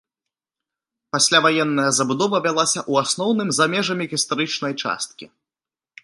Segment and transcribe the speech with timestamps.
[1.15, 5.25] Пасляваенная забудова вялася ў асноўным за межамі гістарычнай часткі.